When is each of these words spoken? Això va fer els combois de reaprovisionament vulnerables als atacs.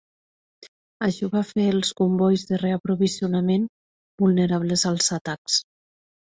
Això 1.07 1.29
va 1.35 1.43
fer 1.49 1.65
els 1.73 1.91
combois 1.99 2.47
de 2.53 2.59
reaprovisionament 2.63 3.69
vulnerables 4.25 4.89
als 4.95 5.15
atacs. 5.23 5.63